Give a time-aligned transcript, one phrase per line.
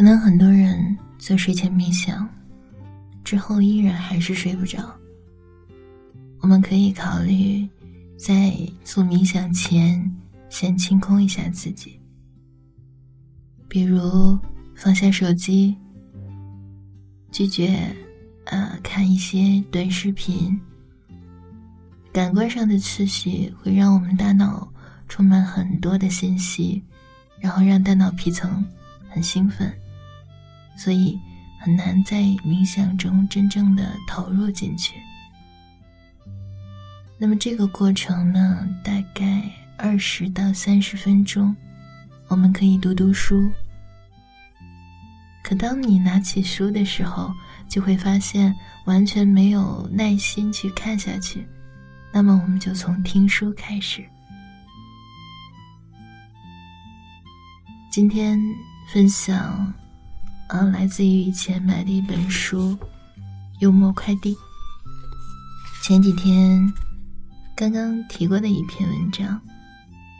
[0.00, 2.26] 可能很多人做睡前冥想
[3.22, 4.78] 之后依然还是睡不着。
[6.38, 7.68] 我们可以考虑
[8.16, 8.50] 在
[8.82, 10.10] 做冥想前
[10.48, 12.00] 先清空一下自己，
[13.68, 14.38] 比如
[14.74, 15.76] 放下手机，
[17.30, 17.94] 拒绝
[18.46, 20.58] 呃看一些短视频。
[22.10, 24.66] 感官上的刺激会让我们大脑
[25.08, 26.82] 充满很多的信息，
[27.38, 28.64] 然后让大脑皮层
[29.06, 29.70] 很兴奋。
[30.82, 31.20] 所以
[31.58, 34.94] 很难在冥想中真正的投入进去。
[37.18, 39.42] 那么这个过程呢，大概
[39.76, 41.54] 二十到三十分钟，
[42.28, 43.52] 我们可以读读书。
[45.42, 47.30] 可当你拿起书的时候，
[47.68, 48.54] 就会发现
[48.86, 51.46] 完全没有耐心去看下去。
[52.10, 54.02] 那么我们就从听书开始。
[57.90, 58.40] 今天
[58.90, 59.70] 分享。
[60.52, 62.72] 嗯，来自于以前买的一本书
[63.60, 64.34] 《幽默快递》。
[65.80, 66.60] 前几天
[67.54, 69.28] 刚刚提过的一篇文章，《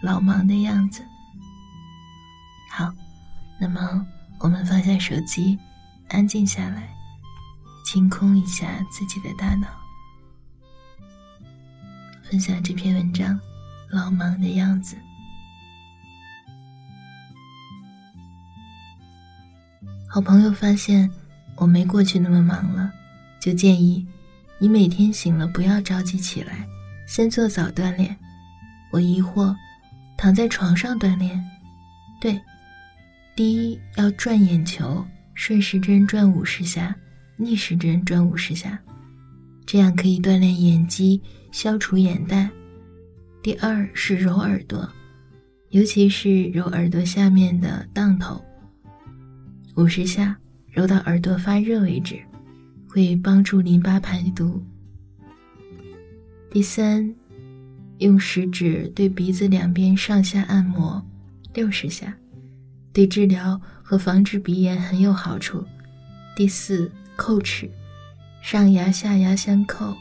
[0.00, 1.02] 老忙的样子》。
[2.70, 2.94] 好，
[3.60, 4.06] 那么
[4.38, 5.58] 我们放下手机，
[6.10, 6.88] 安静下来，
[7.84, 9.66] 清空一下自己的大脑，
[12.22, 13.34] 分享这篇文章
[13.90, 14.94] 《老忙的样子》。
[20.14, 21.10] 好朋友发现
[21.56, 22.92] 我没过去那么忙了，
[23.40, 24.06] 就建议
[24.58, 26.68] 你每天醒了不要着急起来，
[27.06, 28.14] 先做早锻炼。
[28.90, 29.56] 我疑惑，
[30.18, 31.42] 躺在床上锻炼？
[32.20, 32.38] 对，
[33.34, 36.94] 第一要转眼球，顺时针转五十下，
[37.38, 38.78] 逆时针转五十下，
[39.64, 42.50] 这样可以锻炼眼肌，消除眼袋。
[43.42, 44.86] 第二是揉耳朵，
[45.70, 48.44] 尤其是揉耳朵下面的当头。
[49.74, 50.36] 五十下，
[50.70, 52.20] 揉到耳朵发热为止，
[52.86, 54.62] 会帮助淋巴排毒。
[56.50, 57.14] 第三，
[57.96, 61.02] 用食指对鼻子两边上下按摩
[61.54, 62.14] 六十下，
[62.92, 65.64] 对治疗和防治鼻炎很有好处。
[66.36, 67.70] 第四，叩齿，
[68.42, 69.96] 上牙下牙相扣，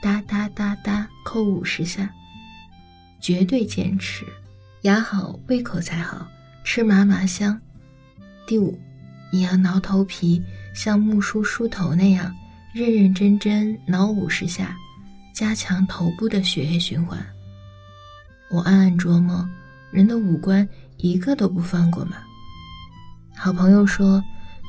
[0.00, 2.10] 哒哒哒哒扣五十下，
[3.20, 4.24] 绝对坚持，
[4.80, 6.26] 牙好胃口才好，
[6.64, 7.60] 吃嘛嘛香。
[8.46, 8.80] 第五。
[9.32, 10.42] 你要挠头皮，
[10.74, 12.34] 像木梳梳头那样，
[12.74, 14.76] 认认真真挠五十下，
[15.34, 17.18] 加强头部的血液循环。
[18.50, 19.48] 我暗暗琢磨，
[19.92, 22.16] 人的五官一个都不放过吗？
[23.36, 24.22] 好朋友说，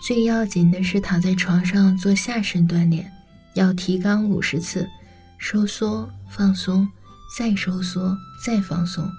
[0.06, 3.12] 最要紧的是躺在床上做下身锻炼，
[3.56, 4.88] 要提肛五十次，
[5.40, 6.88] 收缩、放松，
[7.36, 9.10] 再收缩、再放松，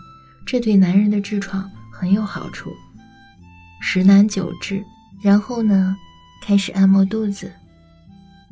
[0.47, 2.73] 这对男人的痔疮很有好处。
[3.81, 4.83] 十男九痔。
[5.23, 5.97] 然后呢，
[6.43, 7.53] 开始按摩肚子，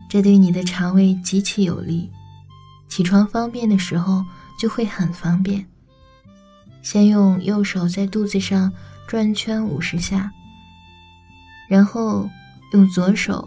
[0.09, 2.09] 这对你的肠胃极其有利。
[2.89, 4.25] 起床方便的时候
[4.59, 5.67] 就会很方便。
[6.83, 8.73] 先用右手在肚子上
[9.07, 10.33] 转圈五十下，
[11.69, 12.29] 然后
[12.73, 13.47] 用左手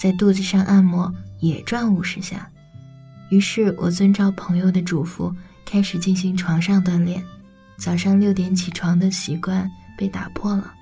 [0.00, 2.48] 在肚子上按摩，也转五十下。
[3.30, 7.22] 于是我遵照朋友的嘱咐，开始进行床上锻炼。
[7.76, 10.74] 早上六点起床的习惯被打破了。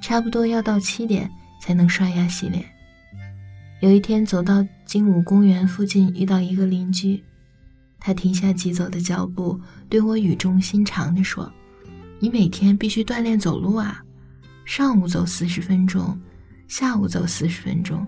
[0.00, 2.64] 差不多要到七点才能刷牙洗脸。
[3.80, 7.22] 有一天走到金武公园附近，遇到一个邻居，
[8.00, 11.52] 他停下急走的脚步，对我语重心长地说
[12.18, 14.02] ：“你每天必须锻炼走路啊，
[14.64, 16.18] 上午走四十分钟，
[16.66, 18.04] 下午走四十分钟。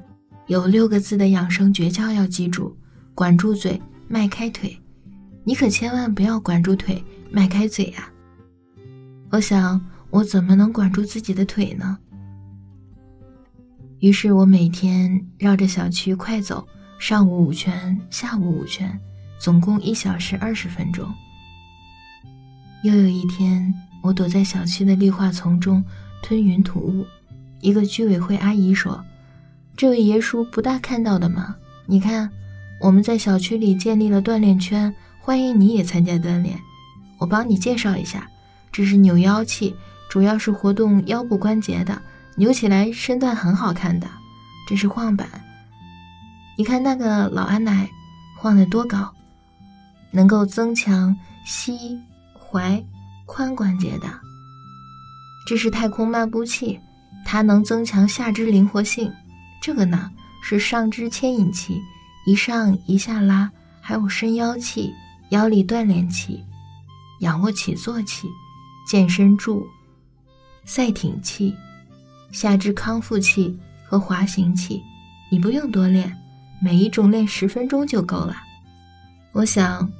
[0.47, 2.77] 有六个字的养生诀窍要记住：
[3.15, 4.77] 管住嘴，迈开腿。
[5.45, 8.11] 你可千万不要管住腿，迈开嘴啊！”
[9.31, 9.81] 我想。
[10.11, 11.97] 我怎么能管住自己的腿呢？
[14.01, 16.67] 于是我每天绕着小区快走，
[16.99, 18.99] 上午五圈，下午五圈，
[19.39, 21.09] 总共一小时二十分钟。
[22.83, 23.73] 又有一天，
[24.03, 25.85] 我躲在小区的绿化丛中
[26.23, 27.07] 吞云吐雾。
[27.61, 29.05] 一个居委会阿姨说
[29.77, 31.55] ：“这位爷叔不大看到的吗？
[31.87, 32.29] 你看，
[32.81, 36.59] 我们在小区里建立了锻炼圈，欢迎你也参加锻炼。
[37.19, 38.27] 我帮你介绍一下，
[38.73, 39.73] 这是扭腰器。”
[40.11, 42.03] 主要是活动腰部关节的，
[42.35, 44.09] 扭起来身段很好看的。
[44.69, 45.29] 这是晃板，
[46.59, 47.89] 你看那个老阿奶
[48.37, 49.09] 晃得多高，
[50.11, 51.17] 能够增强
[51.47, 51.97] 膝、
[52.51, 52.83] 踝、
[53.25, 54.09] 髋关节的。
[55.47, 56.79] 这是太空漫步器，
[57.25, 59.13] 它能增强下肢灵活性。
[59.63, 60.11] 这个呢
[60.43, 61.81] 是上肢牵引器，
[62.27, 63.49] 一上一下拉，
[63.81, 64.93] 还有伸腰器、
[65.31, 66.45] 腰力锻炼器、
[67.21, 68.27] 仰卧起坐器、
[68.89, 69.65] 健身柱。
[70.65, 71.55] 赛艇器、
[72.31, 74.81] 下肢康复器和滑行器，
[75.31, 76.17] 你不用多练，
[76.63, 78.37] 每一种练十分钟就够了。
[79.33, 79.91] 我想，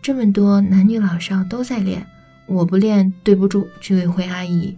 [0.00, 2.06] 这么多男女老少都在练，
[2.46, 4.76] 我不练对不住居委会阿姨。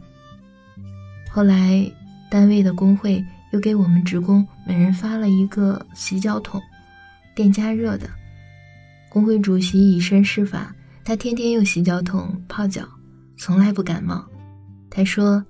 [1.30, 1.90] 后来，
[2.28, 6.60] 单位的工会又给我们职工每人发了一个洗脚桶，
[7.34, 8.08] 电加热的。
[9.08, 10.74] 工会主席以身试法，
[11.04, 12.82] 他天天用洗脚桶泡脚，
[13.36, 14.24] 从来不感冒。
[14.90, 15.42] 他说。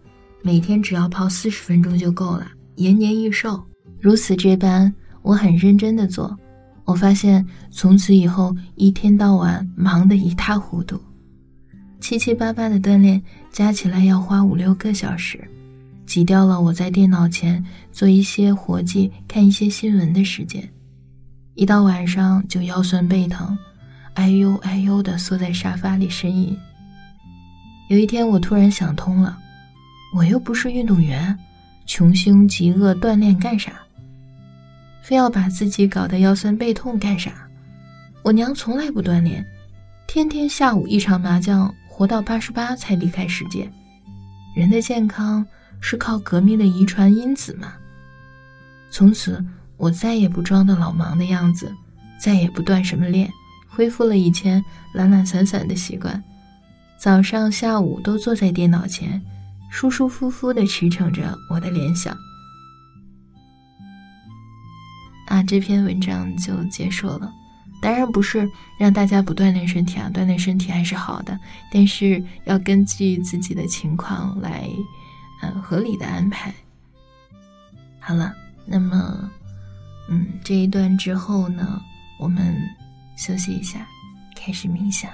[0.42, 3.62] 每天只要泡四十分钟就够了，延年益寿。
[4.00, 4.90] 如此这般，
[5.20, 6.34] 我很认真的做。
[6.86, 10.98] 我发现从此以后，一天到晚忙得一塌糊涂，
[12.00, 13.22] 七七八八的锻炼
[13.52, 15.46] 加起来要花五六个小时，
[16.06, 20.66] 挤掉了我在电脑前做一些活计、看一些新闻的时间。
[21.54, 23.54] 一到晚上就腰酸背疼，
[24.14, 26.56] 哎呦哎呦的缩在沙发里呻吟。
[27.90, 29.36] 有一天，我突然想通了。
[30.14, 31.36] 我又不是运动员，
[31.86, 33.72] 穷凶极恶锻炼干啥？
[35.02, 37.32] 非要把自己搞得腰酸背痛干啥？
[38.22, 39.44] 我娘从来不锻炼，
[40.06, 43.68] 天天下午一场麻将，活到八十八才离开世界。
[44.54, 45.44] 人的健康
[45.80, 47.72] 是靠革命的遗传因子吗？
[48.92, 49.44] 从此，
[49.76, 51.74] 我再也不装的老忙的样子，
[52.20, 53.28] 再也不锻什么炼，
[53.66, 56.22] 恢复了以前懒懒散散的习惯，
[57.00, 59.20] 早上、下午都坐在电脑前。
[59.70, 62.14] 舒舒服服地驰骋着我的联想。
[65.28, 67.32] 啊，这篇文章就结束了。
[67.80, 71.38] 当然不是让大家不锻炼身体啊，锻炼身体还是好的，
[71.72, 74.68] 但是要根据自己的情况来，
[75.40, 76.52] 呃，合理的安排。
[78.00, 78.34] 好了，
[78.66, 79.30] 那么，
[80.10, 81.80] 嗯，这一段之后呢，
[82.18, 82.54] 我们
[83.16, 83.86] 休息一下，
[84.36, 85.08] 开始冥想。